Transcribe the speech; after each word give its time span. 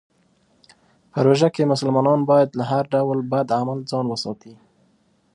په 1.11 1.17
روژه 1.25 1.49
کې 1.55 1.69
مسلمانان 1.71 2.19
باید 2.29 2.49
له 2.59 2.63
هر 2.71 2.83
ډول 2.93 3.19
بد 3.31 3.47
عمل 3.59 3.79
ځان 3.91 4.05
وساتي. 4.09 4.53